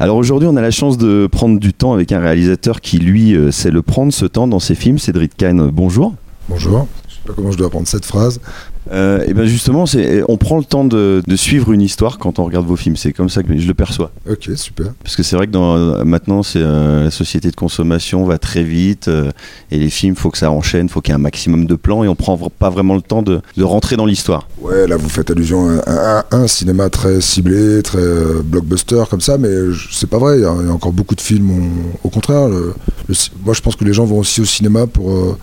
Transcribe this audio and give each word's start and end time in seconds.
Alors 0.00 0.16
aujourd'hui, 0.16 0.48
on 0.50 0.56
a 0.56 0.62
la 0.62 0.70
chance 0.70 0.98
de 0.98 1.28
prendre 1.30 1.60
du 1.60 1.72
temps 1.72 1.92
avec 1.92 2.10
un 2.12 2.18
réalisateur 2.18 2.80
qui, 2.80 2.98
lui, 2.98 3.34
euh, 3.34 3.50
sait 3.50 3.70
le 3.70 3.82
prendre, 3.82 4.12
ce 4.12 4.26
temps 4.26 4.48
dans 4.48 4.58
ses 4.58 4.74
films. 4.74 4.98
Cédric 4.98 5.36
Kahn, 5.36 5.70
bonjour. 5.70 6.14
Bonjour. 6.48 6.86
Je 7.24 7.30
sais 7.30 7.34
pas 7.36 7.40
comment 7.40 7.52
je 7.52 7.56
dois 7.58 7.70
prendre 7.70 7.88
cette 7.88 8.04
phrase. 8.04 8.38
Euh, 8.92 9.24
et 9.26 9.32
bien 9.32 9.46
justement, 9.46 9.86
c'est, 9.86 10.22
on 10.28 10.36
prend 10.36 10.58
le 10.58 10.64
temps 10.64 10.84
de, 10.84 11.22
de 11.26 11.36
suivre 11.36 11.72
une 11.72 11.80
histoire 11.80 12.18
quand 12.18 12.38
on 12.38 12.44
regarde 12.44 12.66
vos 12.66 12.76
films. 12.76 12.96
C'est 12.96 13.14
comme 13.14 13.30
ça 13.30 13.42
que 13.42 13.58
je 13.58 13.66
le 13.66 13.72
perçois. 13.72 14.10
Ok, 14.30 14.50
super. 14.56 14.88
Parce 15.02 15.16
que 15.16 15.22
c'est 15.22 15.34
vrai 15.36 15.46
que 15.46 15.52
dans, 15.52 16.04
maintenant, 16.04 16.42
c'est, 16.42 16.58
euh, 16.60 17.04
la 17.04 17.10
société 17.10 17.50
de 17.50 17.56
consommation 17.56 18.24
va 18.26 18.36
très 18.36 18.62
vite 18.62 19.08
euh, 19.08 19.30
et 19.70 19.78
les 19.78 19.88
films, 19.88 20.16
faut 20.16 20.28
que 20.30 20.36
ça 20.36 20.50
enchaîne, 20.50 20.90
faut 20.90 21.00
qu'il 21.00 21.12
y 21.12 21.14
ait 21.14 21.18
un 21.18 21.22
maximum 21.22 21.64
de 21.64 21.76
plans 21.76 22.04
et 22.04 22.08
on 22.08 22.14
prend 22.14 22.36
pas 22.36 22.68
vraiment 22.68 22.94
le 22.94 23.00
temps 23.00 23.22
de, 23.22 23.40
de 23.56 23.64
rentrer 23.64 23.96
dans 23.96 24.04
l'histoire. 24.04 24.48
Ouais, 24.60 24.86
là 24.86 24.96
vous 24.98 25.08
faites 25.08 25.30
allusion 25.30 25.80
à, 25.86 26.18
à 26.30 26.36
un 26.36 26.46
cinéma 26.46 26.90
très 26.90 27.22
ciblé, 27.22 27.82
très 27.82 27.96
euh, 27.98 28.42
blockbuster 28.44 29.02
comme 29.08 29.22
ça, 29.22 29.38
mais 29.38 29.48
c'est 29.90 30.10
pas 30.10 30.18
vrai. 30.18 30.36
Il 30.40 30.42
y, 30.42 30.44
a 30.44 30.54
il 30.62 30.68
encore 30.70 30.92
beaucoup 30.92 31.14
de 31.14 31.22
films. 31.22 31.50
on- 31.50 32.06
au 32.06 32.10
contraire, 32.10 32.48
le- 32.48 32.74
le 33.08 33.14
ci- 33.14 33.30
moi 33.46 33.54
je 33.54 33.62
pense 33.62 33.76
que 33.76 33.84
les 33.84 33.94
gens 33.94 34.04
vont 34.04 34.18
aussi 34.18 34.42
au 34.42 34.44
cinéma 34.44 34.86
pour, 34.86 35.10
euh, 35.10 35.38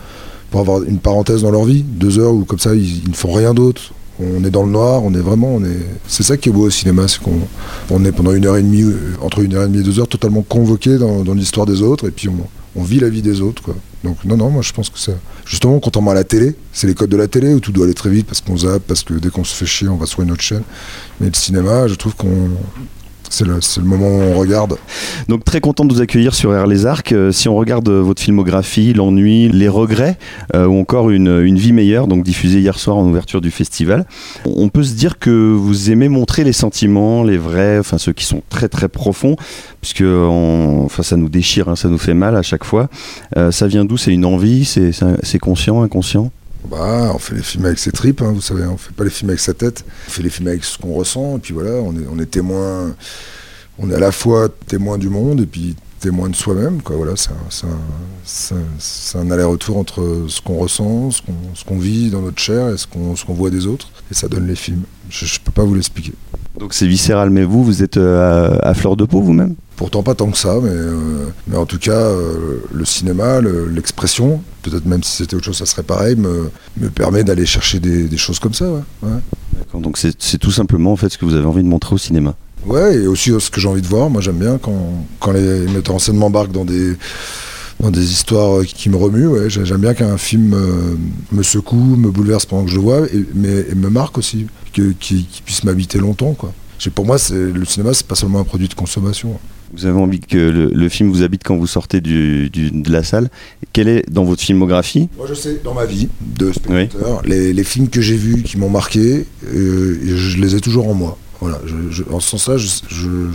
pour 0.51 0.59
avoir 0.59 0.83
une 0.83 0.99
parenthèse 0.99 1.41
dans 1.41 1.49
leur 1.49 1.63
vie, 1.63 1.81
deux 1.81 2.19
heures 2.19 2.33
où 2.33 2.43
comme 2.43 2.59
ça 2.59 2.75
ils, 2.75 3.09
ne 3.09 3.15
font 3.15 3.31
rien 3.31 3.53
d'autre. 3.53 3.93
On 4.19 4.43
est 4.43 4.51
dans 4.51 4.63
le 4.63 4.71
noir, 4.71 5.03
on 5.03 5.15
est 5.15 5.21
vraiment, 5.21 5.55
on 5.55 5.63
est. 5.63 5.79
C'est 6.07 6.21
ça 6.21 6.37
qui 6.37 6.49
est 6.49 6.51
beau 6.51 6.67
au 6.67 6.69
cinéma, 6.69 7.07
c'est 7.07 7.19
qu'on 7.19 7.39
on 7.89 8.05
est 8.05 8.11
pendant 8.11 8.33
une 8.33 8.45
heure 8.45 8.57
et 8.57 8.61
demie, 8.61 8.83
euh, 8.83 9.15
entre 9.21 9.39
une 9.39 9.55
heure 9.55 9.63
et 9.63 9.67
demie 9.67 9.79
et 9.79 9.83
deux 9.83 9.99
heures, 9.99 10.07
totalement 10.07 10.43
convoqué 10.43 10.99
dans, 10.99 11.23
dans 11.23 11.33
l'histoire 11.33 11.65
des 11.65 11.81
autres, 11.81 12.07
et 12.07 12.11
puis 12.11 12.29
on, 12.29 12.35
on 12.75 12.83
vit 12.83 12.99
la 12.99 13.09
vie 13.09 13.23
des 13.23 13.41
autres, 13.41 13.63
quoi. 13.63 13.75
Donc 14.03 14.23
non, 14.25 14.37
non, 14.37 14.49
moi 14.49 14.61
je 14.61 14.73
pense 14.73 14.89
que 14.89 14.99
ça. 14.99 15.13
Justement, 15.45 15.79
contrairement 15.79 16.11
à 16.11 16.15
la 16.15 16.23
télé, 16.23 16.55
c'est 16.73 16.87
les 16.87 16.93
codes 16.95 17.09
de 17.09 17.17
la 17.17 17.27
télé 17.27 17.53
où 17.53 17.59
tout 17.59 17.71
doit 17.71 17.85
aller 17.85 17.93
très 17.93 18.09
vite 18.09 18.25
parce 18.27 18.41
qu'on 18.41 18.57
zappe, 18.57 18.83
parce 18.87 19.03
que 19.03 19.13
dès 19.13 19.29
qu'on 19.29 19.43
se 19.43 19.55
fait 19.55 19.65
chier, 19.65 19.87
on 19.87 19.97
va 19.97 20.05
sur 20.05 20.21
une 20.21 20.31
autre 20.31 20.41
chaîne. 20.41 20.63
Mais 21.19 21.27
le 21.27 21.33
cinéma, 21.33 21.87
je 21.87 21.95
trouve 21.95 22.15
qu'on. 22.15 22.49
C'est 23.31 23.45
le, 23.45 23.85
moment 23.85 24.09
où 24.09 24.21
on 24.21 24.37
regarde. 24.37 24.77
Donc 25.29 25.45
très 25.45 25.61
content 25.61 25.85
de 25.85 25.93
vous 25.93 26.01
accueillir 26.01 26.35
sur 26.35 26.53
Air 26.53 26.67
les 26.67 26.85
Arcs. 26.85 27.13
Euh, 27.13 27.31
si 27.31 27.47
on 27.47 27.55
regarde 27.55 27.87
euh, 27.87 28.01
votre 28.01 28.21
filmographie, 28.21 28.93
l'ennui, 28.93 29.47
les 29.47 29.69
regrets, 29.69 30.17
euh, 30.53 30.65
ou 30.65 30.77
encore 30.77 31.09
une, 31.09 31.55
vie 31.55 31.71
meilleure, 31.71 32.07
donc 32.07 32.23
diffusée 32.23 32.59
hier 32.59 32.77
soir 32.77 32.97
en 32.97 33.07
ouverture 33.07 33.39
du 33.39 33.49
festival, 33.49 34.05
on 34.45 34.67
peut 34.67 34.83
se 34.83 34.95
dire 34.95 35.17
que 35.17 35.29
vous 35.29 35.91
aimez 35.91 36.09
montrer 36.09 36.43
les 36.43 36.51
sentiments, 36.51 37.23
les 37.23 37.37
vrais, 37.37 37.79
enfin 37.79 37.97
ceux 37.97 38.11
qui 38.11 38.25
sont 38.25 38.41
très 38.49 38.67
très 38.67 38.89
profonds, 38.89 39.37
puisque 39.79 40.03
ça 41.01 41.15
nous 41.15 41.29
déchire, 41.29 41.69
hein, 41.69 41.77
ça 41.77 41.87
nous 41.87 41.97
fait 41.97 42.13
mal 42.13 42.35
à 42.35 42.41
chaque 42.41 42.65
fois. 42.65 42.89
Ça 43.51 43.67
vient 43.67 43.85
d'où? 43.85 43.97
C'est 43.97 44.11
une 44.11 44.25
envie? 44.25 44.65
C'est 44.65 45.39
conscient, 45.39 45.81
inconscient? 45.81 46.31
Bah, 46.69 47.11
on 47.13 47.17
fait 47.17 47.35
les 47.35 47.41
films 47.41 47.65
avec 47.65 47.79
ses 47.79 47.91
tripes, 47.91 48.21
hein, 48.21 48.31
vous 48.33 48.41
savez, 48.41 48.63
on 48.65 48.77
fait 48.77 48.93
pas 48.93 49.03
les 49.03 49.09
films 49.09 49.29
avec 49.29 49.39
sa 49.39 49.53
tête. 49.53 49.83
On 50.07 50.11
fait 50.11 50.23
les 50.23 50.29
films 50.29 50.47
avec 50.47 50.63
ce 50.63 50.77
qu'on 50.77 50.93
ressent, 50.93 51.37
et 51.37 51.39
puis 51.39 51.53
voilà, 51.53 51.71
on 51.71 52.19
est, 52.19 52.25
témoin. 52.27 52.93
On 53.79 53.89
est 53.89 53.95
à 53.95 53.99
la 53.99 54.11
fois 54.11 54.47
témoin 54.67 54.97
du 54.97 55.09
monde 55.09 55.41
et 55.41 55.45
puis 55.45 55.75
témoin 55.99 56.29
de 56.29 56.35
soi-même, 56.35 56.81
quoi. 56.81 56.95
Voilà, 56.95 57.13
c'est 57.15 57.31
un, 57.65 59.19
un- 59.19 59.31
aller-retour 59.31 59.77
entre 59.77 60.25
ce 60.27 60.39
qu'on 60.41 60.57
ressent, 60.57 61.09
ce 61.11 61.21
qu'on 61.65 61.77
vit 61.77 62.09
dans 62.09 62.21
notre 62.21 62.39
chair 62.39 62.69
et 62.69 62.77
ce 62.77 62.85
qu'on 62.87 63.33
voit 63.33 63.49
des 63.49 63.65
autres, 63.67 63.89
et 64.11 64.13
ça 64.13 64.27
donne 64.27 64.47
les 64.47 64.55
films. 64.55 64.83
Je, 65.09 65.25
je 65.25 65.39
peux 65.39 65.51
pas 65.51 65.63
vous 65.63 65.75
l'expliquer. 65.75 66.13
Donc 66.59 66.73
c'est 66.73 66.87
viscéral, 66.87 67.29
mais 67.31 67.43
vous, 67.43 67.63
vous 67.63 67.81
êtes 67.81 67.97
euh, 67.97 68.57
à 68.61 68.73
fleur 68.73 68.95
de 68.95 69.05
peau 69.05 69.21
vous-même? 69.21 69.55
Pourtant 69.81 70.03
pas 70.03 70.13
tant 70.13 70.29
que 70.29 70.37
ça, 70.37 70.59
mais, 70.61 70.69
euh, 70.69 71.25
mais 71.47 71.57
en 71.57 71.65
tout 71.65 71.79
cas, 71.79 71.91
euh, 71.93 72.59
le 72.71 72.85
cinéma, 72.85 73.41
le- 73.41 73.65
l'expression, 73.67 74.39
peut-être 74.61 74.85
même 74.85 75.01
si 75.01 75.13
c'était 75.13 75.35
autre 75.35 75.45
chose, 75.45 75.57
ça 75.57 75.65
serait 75.65 75.81
pareil, 75.81 76.15
me, 76.15 76.51
me 76.77 76.89
permet 76.91 77.23
d'aller 77.23 77.47
chercher 77.47 77.79
des, 77.79 78.03
des 78.03 78.17
choses 78.17 78.37
comme 78.37 78.53
ça. 78.53 78.69
Ouais, 78.69 78.81
ouais. 79.01 79.09
D'accord, 79.57 79.81
Donc 79.81 79.97
c'est 79.97 80.37
tout 80.37 80.51
simplement 80.51 80.91
en 80.91 80.95
fait 80.97 81.09
ce 81.09 81.17
que 81.17 81.25
vous 81.25 81.33
avez 81.33 81.47
envie 81.47 81.63
de 81.63 81.67
montrer 81.67 81.95
au 81.95 81.97
cinéma. 81.97 82.35
Ouais, 82.63 82.95
et 82.95 83.07
aussi 83.07 83.31
euh, 83.31 83.39
ce 83.39 83.49
que 83.49 83.59
j'ai 83.59 83.67
envie 83.67 83.81
de 83.81 83.87
voir. 83.87 84.11
Moi, 84.11 84.21
j'aime 84.21 84.37
bien 84.37 84.59
quand, 84.59 85.03
quand 85.19 85.31
les 85.31 85.65
metteurs 85.65 85.95
en 85.95 85.99
scène 85.99 86.17
m'embarquent 86.17 86.51
dans 86.51 86.63
des, 86.63 86.95
dans 87.79 87.89
des 87.89 88.11
histoires 88.11 88.63
qui 88.63 88.87
me 88.91 88.97
remuent. 88.97 89.25
Ouais. 89.29 89.49
J'ai- 89.49 89.65
J'aime 89.65 89.81
bien 89.81 89.95
qu'un 89.95 90.17
film 90.19 90.55
me 91.31 91.41
secoue, 91.41 91.95
me 91.95 92.11
bouleverse 92.11 92.45
pendant 92.45 92.65
que 92.65 92.69
je 92.69 92.75
le 92.75 92.81
vois, 92.83 92.99
et, 93.07 93.25
mais 93.33 93.65
et 93.67 93.73
me 93.73 93.89
marque 93.89 94.19
aussi, 94.19 94.45
qu'il 94.73 94.93
puisse 95.43 95.63
m'habiter 95.63 95.97
longtemps. 95.97 96.33
Quoi. 96.33 96.53
Pour 96.93 97.05
moi, 97.07 97.17
le 97.31 97.65
cinéma, 97.65 97.95
c'est 97.95 98.05
pas 98.05 98.13
seulement 98.13 98.41
un 98.41 98.43
produit 98.43 98.67
de 98.67 98.75
consommation. 98.75 99.39
Vous 99.73 99.85
avez 99.85 99.99
envie 99.99 100.19
que 100.19 100.37
le, 100.37 100.69
le 100.73 100.89
film 100.89 101.09
vous 101.11 101.21
habite 101.23 101.43
quand 101.43 101.55
vous 101.57 101.67
sortez 101.67 102.01
du, 102.01 102.49
du- 102.49 102.71
de 102.71 102.91
la 102.91 103.03
salle. 103.03 103.29
Quelle 103.73 103.87
est 103.87 104.03
dans 104.11 104.23
votre 104.25 104.41
filmographie 104.41 105.07
Moi, 105.17 105.27
je 105.29 105.33
sais, 105.33 105.61
dans 105.63 105.73
ma 105.73 105.85
vie 105.85 106.09
de 106.37 106.51
spectateur, 106.51 107.21
les, 107.25 107.53
les 107.53 107.63
films 107.63 107.87
que 107.89 108.01
j'ai 108.01 108.17
vus 108.17 108.43
qui 108.43 108.57
m'ont 108.57 108.69
marqué, 108.69 109.25
euh, 109.53 109.97
je 110.17 110.37
les 110.39 110.55
ai 110.55 110.59
toujours 110.59 110.87
en 110.89 110.93
moi. 110.93 111.17
Voilà, 111.39 111.59
je, 111.65 111.73
je- 111.89 112.03
en 112.13 112.19
ce 112.19 112.29
sens-là, 112.37 112.57
je, 112.57 112.69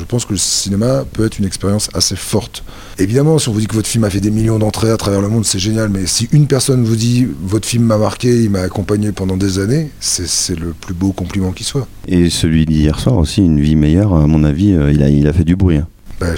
pense 0.07 0.25
que 0.27 0.33
le 0.35 0.39
cinéma 0.39 1.05
peut 1.13 1.27
être 1.27 1.41
une 1.41 1.45
expérience 1.45 1.89
assez 1.93 2.15
forte. 2.15 2.63
Évidemment, 3.01 3.37
si 3.41 3.49
on 3.49 3.53
vous 3.53 3.59
dit 3.59 3.67
que 3.67 3.75
votre 3.75 3.89
film 3.89 4.05
a 4.05 4.11
fait 4.11 4.21
des 4.21 4.31
millions 4.31 4.61
d'entrées 4.61 4.91
à 4.91 4.97
travers 4.97 5.21
le 5.21 5.29
monde, 5.29 5.45
c'est 5.45 5.59
génial, 5.59 5.89
mais 5.89 6.07
si 6.07 6.29
une 6.31 6.47
personne 6.47 6.85
vous 6.85 6.95
dit 6.95 7.27
votre 7.43 7.67
film 7.67 7.83
m'a 7.83 7.99
marqué, 7.99 8.45
il 8.45 8.51
m'a 8.51 8.61
accompagné 8.61 9.11
pendant 9.11 9.37
des 9.37 9.59
années, 9.59 9.91
c'est 9.99 10.57
le 10.57 10.73
plus 10.73 10.95
beau 10.95 11.11
compliment 11.11 11.51
qui 11.51 11.65
soit. 11.65 11.89
Et 12.07 12.31
celui 12.31 12.65
d'hier 12.65 13.01
soir 13.01 13.17
aussi, 13.17 13.41
Une 13.45 13.61
vie 13.61 13.75
meilleure, 13.75 14.15
à 14.15 14.27
mon 14.29 14.45
avis, 14.45 14.73
euh, 14.75 14.93
il, 14.93 15.03
a, 15.03 15.09
il 15.09 15.27
a 15.27 15.33
fait 15.33 15.43
du 15.45 15.57
bruit. 15.57 15.79
hein. 15.79 15.89
Ben, 16.19 16.35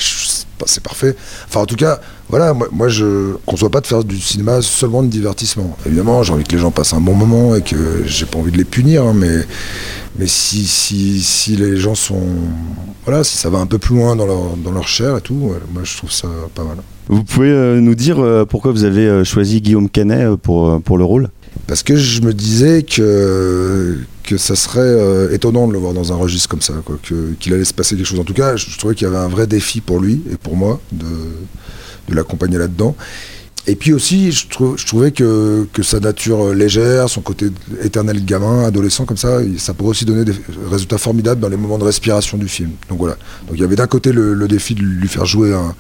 c'est 0.67 0.83
parfait. 0.83 1.15
Enfin, 1.47 1.61
en 1.61 1.67
tout 1.67 1.77
cas, 1.77 2.01
voilà, 2.29 2.53
moi, 2.53 2.67
moi 2.73 2.89
je 2.89 3.35
conçois 3.47 3.71
pas 3.71 3.81
de 3.81 3.87
faire 3.87 4.03
du 4.03 4.19
cinéma 4.19 4.61
seulement 4.61 5.05
de 5.05 5.09
divertissement. 5.09 5.77
Évidemment, 5.87 6.23
j'ai 6.25 6.33
envie 6.33 6.43
que 6.43 6.53
les 6.53 6.59
gens 6.59 6.73
passent 6.73 6.95
un 6.95 7.01
bon 7.01 7.15
moment 7.15 7.55
et 7.55 7.63
que 7.63 8.03
j'ai 8.05 8.27
pas 8.27 8.39
envie 8.39 8.51
de 8.51 8.57
les 8.59 8.65
punir, 8.65 9.05
hein, 9.05 9.13
mais, 9.15 9.47
mais 10.19 10.27
si, 10.27 10.67
si, 10.67 11.23
si 11.23 11.55
les 11.57 11.77
gens 11.77 11.95
sont. 11.95 12.27
Voilà, 13.05 13.23
si 13.23 13.37
ça 13.39 13.51
va 13.51 13.59
un 13.59 13.67
peu 13.67 13.79
plus 13.79 13.95
loin 13.95 14.17
dans 14.17 14.27
leur, 14.27 14.57
dans 14.57 14.73
leur 14.73 14.89
chair 14.89 15.17
et 15.17 15.21
tout, 15.21 15.35
ouais, 15.35 15.59
moi 15.73 15.83
je 15.85 15.97
trouve 15.97 16.11
ça 16.11 16.29
pas 16.55 16.65
mal. 16.65 16.79
Vous 17.09 17.23
pouvez 17.25 17.51
euh, 17.51 17.81
nous 17.81 17.95
dire 17.95 18.23
euh, 18.23 18.45
pourquoi 18.45 18.73
vous 18.73 18.85
avez 18.85 19.07
euh, 19.07 19.25
choisi 19.25 19.63
Guillaume 19.63 19.89
Canet 19.89 20.23
euh, 20.27 20.37
pour, 20.37 20.69
euh, 20.69 20.79
pour 20.81 20.99
le 20.99 21.05
rôle? 21.05 21.31
Parce 21.67 21.83
que 21.83 21.97
je 21.97 22.21
me 22.21 22.35
disais 22.35 22.83
que, 22.83 23.97
que 24.29 24.37
ça 24.37 24.55
serait 24.57 24.81
euh, 24.81 25.33
étonnant 25.33 25.67
de 25.67 25.73
le 25.73 25.79
voir 25.79 25.95
dans 25.95 26.13
un 26.13 26.17
registre 26.17 26.49
comme 26.49 26.61
ça, 26.63 26.75
quoi, 26.85 26.99
que- 27.03 27.33
qu'il 27.41 27.55
allait 27.55 27.65
se 27.65 27.73
passer 27.75 27.97
quelque 27.97 28.07
chose. 28.07 28.21
En 28.21 28.25
tout 28.25 28.35
cas, 28.35 28.57
je, 28.57 28.77
trouvais 28.79 28.95
qu'il 28.95 29.07
y 29.07 29.09
avait 29.11 29.17
un 29.19 29.29
vrai 29.29 29.47
défi 29.47 29.81
pour 29.81 30.01
lui 30.01 30.21
et 30.31 30.37
pour 30.37 30.57
moi 30.57 30.81
de, 30.93 31.07
de 32.09 32.15
l'accompagner 32.15 32.59
là-dedans. 32.59 32.95
Et 33.67 33.75
puis 33.77 33.93
aussi, 33.93 34.33
je, 34.33 34.49
trou- 34.49 34.77
je 34.79 34.87
trouvais 34.87 35.11
que, 35.13 35.67
que 35.73 35.83
sa 35.83 36.01
nature 36.01 36.47
euh, 36.49 36.55
légère, 36.55 37.09
son 37.09 37.21
côté 37.21 37.47
éternel 37.83 38.25
gamin, 38.25 38.65
adolescent 38.65 39.05
comme 39.05 39.17
ça, 39.19 39.41
ça 39.59 39.75
pourrait 39.75 39.91
aussi 39.91 40.05
donner 40.05 40.25
des 40.25 40.35
résultats 40.71 40.97
formidables 40.99 41.41
dans 41.41 41.49
les 41.51 41.57
moments 41.57 41.79
de 41.79 41.85
respiration 41.85 42.39
du 42.39 42.49
film. 42.49 42.71
Donc 42.89 42.99
voilà. 42.99 43.15
Donc 43.47 43.57
il 43.57 43.61
y 43.61 43.65
avait 43.65 43.77
d'un 43.77 43.87
côté 43.87 44.13
le, 44.13 44.49
défi 44.49 44.75
de 44.75 44.81
lui 44.81 45.09
faire 45.09 45.27
jouer 45.27 45.53
un, 45.55 45.75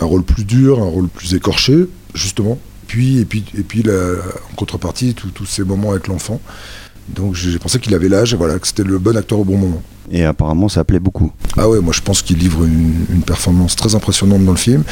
un 0.00 0.04
rôle 0.04 0.22
plus 0.24 0.44
dur, 0.44 0.80
un 0.80 0.86
rôle 0.88 1.08
plus 1.08 1.34
écorché, 1.34 1.86
justement. 2.14 2.58
Puis, 2.88 3.18
et 3.18 3.24
puis, 3.24 3.44
et 3.56 3.62
puis 3.62 3.82
la- 3.82 4.14
en 4.50 4.54
contrepartie, 4.56 5.14
tous 5.14 5.46
ces 5.46 5.62
moments 5.62 5.90
avec 5.92 6.08
l'enfant. 6.08 6.40
Donc 7.14 7.34
j'ai 7.34 7.58
pensé 7.58 7.78
qu'il 7.78 7.94
avait 7.94 8.08
l'âge, 8.08 8.34
et 8.34 8.36
voilà, 8.36 8.58
que 8.58 8.66
c'était 8.66 8.84
le 8.84 8.98
bon 8.98 9.16
acteur 9.16 9.38
au 9.38 9.44
bon 9.44 9.56
moment. 9.56 9.82
Et 10.10 10.24
apparemment, 10.24 10.70
ça 10.70 10.84
plaît 10.84 11.00
beaucoup. 11.00 11.32
Ah 11.58 11.68
ouais, 11.68 11.80
moi 11.80 11.92
je 11.92 12.00
pense 12.00 12.22
qu'il 12.22 12.38
livre 12.38 12.64
une, 12.64 13.04
une 13.12 13.22
performance 13.22 13.76
très 13.76 13.94
impressionnante 13.94 14.42
dans 14.42 14.52
le 14.52 14.56
film. 14.56 14.82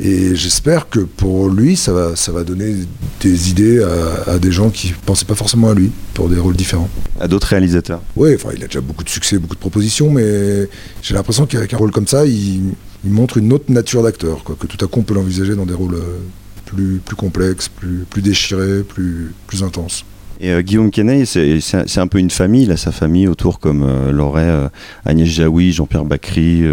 Et 0.00 0.34
j'espère 0.34 0.88
que 0.88 1.00
pour 1.00 1.48
lui, 1.48 1.76
ça 1.76 1.92
va, 1.92 2.16
ça 2.16 2.32
va 2.32 2.42
donner 2.42 2.74
des 3.20 3.50
idées 3.50 3.82
à, 3.82 4.32
à 4.32 4.38
des 4.38 4.50
gens 4.50 4.70
qui 4.70 4.92
pensaient 5.06 5.24
pas 5.26 5.36
forcément 5.36 5.70
à 5.70 5.74
lui, 5.74 5.92
pour 6.14 6.28
des 6.28 6.38
rôles 6.38 6.56
différents. 6.56 6.88
À 7.20 7.28
d'autres 7.28 7.46
réalisateurs. 7.48 8.02
Oui, 8.16 8.34
enfin, 8.34 8.50
il 8.56 8.64
a 8.64 8.66
déjà 8.66 8.80
beaucoup 8.80 9.04
de 9.04 9.08
succès, 9.08 9.38
beaucoup 9.38 9.54
de 9.54 9.60
propositions, 9.60 10.10
mais 10.10 10.68
j'ai 11.02 11.14
l'impression 11.14 11.46
qu'avec 11.46 11.72
un 11.74 11.76
rôle 11.76 11.92
comme 11.92 12.08
ça, 12.08 12.26
il, 12.26 12.72
il 13.04 13.10
montre 13.10 13.36
une 13.36 13.52
autre 13.52 13.66
nature 13.68 14.02
d'acteur, 14.02 14.42
que 14.42 14.66
tout 14.66 14.84
à 14.84 14.88
coup 14.88 15.00
on 15.00 15.04
peut 15.04 15.14
l'envisager 15.14 15.54
dans 15.54 15.66
des 15.66 15.74
rôles 15.74 15.94
euh, 15.94 16.18
plus, 16.64 17.00
plus 17.04 17.16
complexes, 17.16 17.68
plus, 17.68 18.04
plus 18.10 18.22
déchirés, 18.22 18.82
plus, 18.82 19.32
plus 19.46 19.62
intenses. 19.62 20.04
Et 20.40 20.50
euh, 20.52 20.62
Guillaume 20.62 20.90
Canet, 20.90 21.26
c'est 21.26 21.98
un- 21.98 22.06
peu 22.06 22.18
une 22.18 22.30
famille, 22.30 22.62
il 22.62 22.70
a 22.70 22.76
sa 22.76 22.92
famille 22.92 23.26
autour 23.26 23.58
comme 23.58 23.82
euh, 23.82 24.12
l'aurait 24.12 24.42
euh, 24.42 24.68
Agnès 25.04 25.26
Jaoui, 25.26 25.72
Jean-Pierre 25.72 26.04
Bacry, 26.04 26.64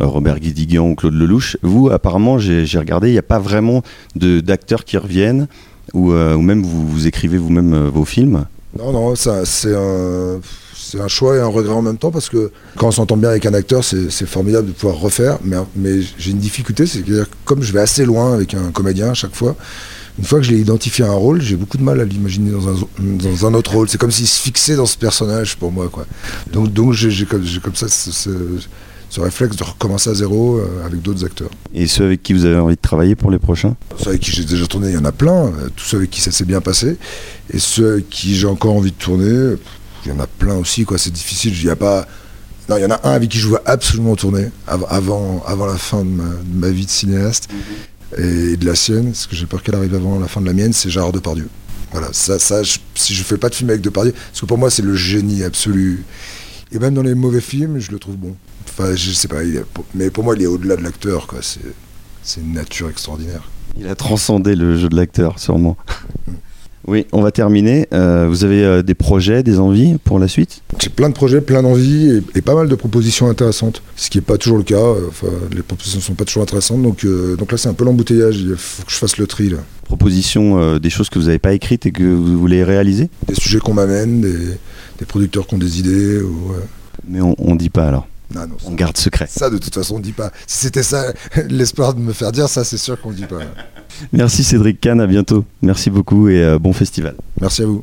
Robert 0.00 0.40
Guédiguian 0.40 0.88
ou 0.88 0.94
Claude 0.94 1.14
Lelouch. 1.14 1.56
Vous, 1.62 1.88
apparemment, 1.90 2.38
j'ai 2.38 2.78
regardé, 2.78 3.08
il 3.08 3.12
n'y 3.12 3.18
a 3.18 3.22
pas 3.22 3.38
vraiment 3.38 3.82
d'acteurs 4.14 4.84
qui 4.84 4.98
reviennent, 4.98 5.46
ou, 5.94 6.10
même 6.10 6.62
vous, 6.62 7.06
écrivez 7.06 7.38
vous-même 7.38 7.86
vos 7.88 8.04
films? 8.04 8.44
Non, 8.78 8.92
non, 8.92 9.14
c'est 9.14 9.74
un, 9.74 11.08
choix 11.08 11.36
et 11.36 11.40
un 11.40 11.46
regret 11.46 11.72
en 11.72 11.82
même 11.82 11.96
temps 11.96 12.10
parce 12.10 12.28
que 12.28 12.50
quand 12.76 12.88
on 12.88 12.92
s'entend 12.92 13.16
bien 13.16 13.30
avec 13.30 13.46
un 13.46 13.54
acteur, 13.54 13.82
c'est 13.82 14.10
c'est 14.10 14.26
formidable 14.26 14.68
de 14.68 14.72
pouvoir 14.72 14.98
refaire. 14.98 15.38
Mais, 15.44 15.56
mais 15.76 16.00
j'ai 16.18 16.32
une 16.32 16.38
difficulté, 16.38 16.86
c'est 16.86 17.00
que 17.00 17.26
comme 17.44 17.62
je 17.62 17.72
vais 17.72 17.80
assez 17.80 18.04
loin 18.04 18.34
avec 18.34 18.54
un 18.54 18.70
comédien 18.72 19.10
à 19.10 19.14
chaque 19.14 19.34
fois, 19.34 19.56
une 20.18 20.24
fois 20.24 20.38
que 20.40 20.46
je 20.46 20.52
l'ai 20.52 20.60
identifié 20.60 21.04
à 21.04 21.08
un 21.08 21.14
rôle, 21.14 21.42
j'ai 21.42 21.56
beaucoup 21.56 21.76
de 21.76 21.82
mal 21.82 22.00
à 22.00 22.04
l'imaginer 22.04 22.50
dans 22.50 22.68
un, 22.68 22.74
dans 22.98 23.46
un 23.46 23.54
autre 23.54 23.72
rôle. 23.72 23.88
C'est 23.88 23.98
comme 23.98 24.10
s'il 24.10 24.26
se 24.26 24.40
fixait 24.40 24.76
dans 24.76 24.86
ce 24.86 24.96
personnage 24.96 25.56
pour 25.56 25.70
moi. 25.72 25.88
Quoi. 25.88 26.06
Donc, 26.52 26.72
donc 26.72 26.92
j'ai 26.94 27.26
comme, 27.26 27.44
ça 27.74 27.88
ce, 27.88 28.10
ce- 28.10 28.30
ce 29.08 29.20
réflexe 29.20 29.56
de 29.56 29.62
recommencer 29.64 30.10
à 30.10 30.14
zéro 30.14 30.56
euh, 30.58 30.84
avec 30.84 31.00
d'autres 31.02 31.24
acteurs. 31.24 31.50
Et 31.74 31.86
ceux 31.86 32.06
avec 32.06 32.22
qui 32.22 32.32
vous 32.32 32.44
avez 32.44 32.56
envie 32.56 32.74
de 32.76 32.80
travailler 32.80 33.14
pour 33.14 33.30
les 33.30 33.38
prochains? 33.38 33.76
Ceux 34.02 34.08
avec 34.10 34.20
qui 34.22 34.30
j'ai 34.32 34.44
déjà 34.44 34.66
tourné, 34.66 34.88
il 34.88 34.94
y 34.94 34.98
en 34.98 35.04
a 35.04 35.12
plein. 35.12 35.46
euh, 35.46 35.68
Tous 35.76 35.84
ceux 35.84 35.98
avec 35.98 36.10
qui 36.10 36.20
ça 36.20 36.32
s'est 36.32 36.44
bien 36.44 36.60
passé. 36.60 36.96
Et 37.52 37.58
ceux 37.58 37.92
avec 37.92 38.08
qui 38.10 38.34
j'ai 38.36 38.46
encore 38.46 38.74
envie 38.74 38.90
de 38.90 38.96
tourner, 38.96 39.56
il 40.04 40.08
y 40.10 40.12
en 40.14 40.18
a 40.20 40.26
plein 40.26 40.54
aussi. 40.56 40.84
quoi. 40.84 40.98
C'est 40.98 41.12
difficile. 41.12 41.52
Il 41.56 41.64
n'y 41.64 41.70
a 41.70 41.76
pas 41.76 42.06
Non, 42.68 42.76
il 42.78 42.82
y 42.82 42.84
en 42.84 42.90
a 42.90 43.00
un 43.04 43.12
avec 43.12 43.28
qui 43.28 43.38
je 43.38 43.48
veux 43.48 43.58
absolument 43.64 44.16
tourner 44.16 44.48
avant, 44.66 45.44
avant 45.46 45.66
la 45.66 45.76
fin 45.76 46.04
de 46.04 46.10
ma, 46.54 46.68
vie 46.70 46.84
de 46.86 46.90
cinéaste 46.90 47.48
et 48.16 48.56
de 48.56 48.66
la 48.66 48.74
sienne, 48.74 49.06
parce 49.06 49.26
que 49.26 49.36
j'ai 49.36 49.46
peur 49.46 49.62
qu'elle 49.62 49.74
arrive 49.74 49.94
avant 49.94 50.18
la 50.18 50.28
fin 50.28 50.40
de 50.40 50.46
la 50.46 50.52
mienne, 50.52 50.72
c'est 50.72 50.90
Gérard 50.90 51.12
Depardieu. 51.12 51.48
Voilà, 51.92 52.08
ça, 52.12 52.38
ça 52.38 52.62
si 52.94 53.14
je 53.14 53.22
fais 53.22 53.36
pas 53.36 53.48
de 53.48 53.54
film 53.54 53.70
avec 53.70 53.82
Depardieu, 53.82 54.12
parce 54.12 54.40
que 54.40 54.46
pour 54.46 54.58
moi 54.58 54.70
c'est 54.70 54.82
le 54.82 54.94
génie 54.94 55.42
absolu. 55.42 56.04
Et 56.72 56.78
même 56.78 56.94
dans 56.94 57.02
les 57.02 57.14
mauvais 57.14 57.40
films, 57.40 57.78
je 57.78 57.92
le 57.92 57.98
trouve 57.98 58.16
bon. 58.16 58.34
Enfin, 58.68 58.94
je 58.94 59.12
sais 59.12 59.28
pas, 59.28 59.38
mais 59.94 60.10
pour 60.10 60.24
moi 60.24 60.34
il 60.36 60.42
est 60.42 60.46
au-delà 60.46 60.76
de 60.76 60.82
l'acteur, 60.82 61.26
quoi. 61.26 61.38
C'est 61.42 62.40
une 62.40 62.54
nature 62.54 62.90
extraordinaire. 62.90 63.50
Il 63.78 63.86
a 63.88 63.94
transcendé 63.94 64.54
le 64.56 64.76
jeu 64.76 64.88
de 64.88 64.96
l'acteur, 64.96 65.38
sûrement. 65.38 65.76
Oui, 66.86 67.06
on 67.12 67.20
va 67.20 67.32
terminer. 67.32 67.88
Euh, 67.92 68.26
vous 68.28 68.44
avez 68.44 68.64
euh, 68.64 68.82
des 68.82 68.94
projets, 68.94 69.42
des 69.42 69.58
envies 69.58 69.98
pour 70.04 70.18
la 70.18 70.28
suite? 70.28 70.62
J'ai 70.80 70.88
plein 70.88 71.08
de 71.08 71.14
projets, 71.14 71.40
plein 71.40 71.62
d'envies 71.62 72.22
et, 72.34 72.42
pas 72.42 72.54
mal 72.54 72.68
de 72.68 72.74
propositions 72.76 73.28
intéressantes, 73.28 73.82
ce 73.96 74.08
qui 74.08 74.18
n'est 74.18 74.22
pas 74.22 74.38
toujours 74.38 74.58
le 74.58 74.62
cas. 74.62 74.92
Enfin, 75.08 75.26
les 75.52 75.62
propositions 75.62 75.98
ne 75.98 76.04
sont 76.04 76.14
pas 76.14 76.24
toujours 76.24 76.44
intéressantes, 76.44 76.82
donc, 76.82 77.04
euh, 77.04 77.34
donc 77.36 77.50
là 77.50 77.58
c'est 77.58 77.68
un 77.68 77.74
peu 77.74 77.84
l'embouteillage. 77.84 78.36
Il 78.36 78.54
faut 78.56 78.84
que 78.84 78.92
je 78.92 78.98
fasse 78.98 79.18
le 79.18 79.26
tri. 79.26 79.48
Là. 79.48 79.58
Propositions, 79.84 80.78
des 80.78 80.90
choses 80.90 81.10
que 81.10 81.18
vous 81.18 81.26
n'avez 81.26 81.38
pas 81.38 81.52
écrites 81.52 81.86
et 81.86 81.92
que 81.92 82.02
vous 82.02 82.38
voulez 82.38 82.62
réaliser? 82.62 83.08
Des 83.26 83.34
sujets 83.34 83.58
qu'on 83.58 83.74
m'amène, 83.74 84.20
des, 84.20 85.06
producteurs 85.06 85.46
qui 85.46 85.54
ont 85.54 85.58
des 85.58 85.78
idées. 85.78 86.20
Mais 87.08 87.20
on 87.20 87.34
ne 87.38 87.58
dit 87.58 87.70
pas 87.70 87.86
alors 87.86 88.06
non, 88.34 88.46
non, 88.46 88.56
on 88.64 88.72
garde 88.72 88.96
secret. 88.96 89.26
Ça, 89.30 89.50
de 89.50 89.58
toute 89.58 89.74
façon, 89.74 89.96
on 89.96 89.98
ne 89.98 90.02
dit 90.02 90.12
pas. 90.12 90.32
Si 90.46 90.64
c'était 90.64 90.82
ça, 90.82 91.12
l'espoir 91.48 91.94
de 91.94 92.00
me 92.00 92.12
faire 92.12 92.32
dire 92.32 92.48
ça, 92.48 92.64
c'est 92.64 92.76
sûr 92.76 93.00
qu'on 93.00 93.10
ne 93.10 93.14
dit 93.16 93.26
pas. 93.26 93.38
Merci 94.12 94.44
Cédric 94.44 94.80
Kahn, 94.80 95.00
à 95.00 95.06
bientôt. 95.06 95.44
Merci 95.62 95.90
beaucoup 95.90 96.28
et 96.28 96.42
euh, 96.42 96.58
bon 96.58 96.72
festival. 96.72 97.14
Merci 97.40 97.62
à 97.62 97.66
vous. 97.66 97.82